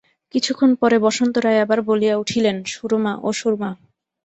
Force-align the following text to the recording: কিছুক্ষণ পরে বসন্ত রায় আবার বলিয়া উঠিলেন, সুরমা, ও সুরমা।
কিছুক্ষণ 0.33 0.71
পরে 0.81 0.97
বসন্ত 1.05 1.35
রায় 1.37 1.63
আবার 1.65 1.79
বলিয়া 1.89 2.15
উঠিলেন, 2.17 2.57
সুরমা, 2.73 3.13
ও 3.23 3.29
সুরমা। 3.39 3.71